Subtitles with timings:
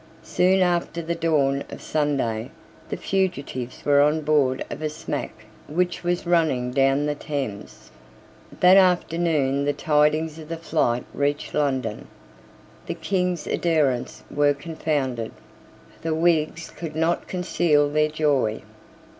[0.23, 2.49] Soon after the dawn of Sunday
[2.89, 7.91] the fugitives were on board of a smack which was running down the Thames.
[8.61, 12.07] That afternoon the tidings of the flight reached London.
[12.87, 15.33] The King's adherents were confounded.
[16.01, 18.63] The Whigs could not conceal their joy.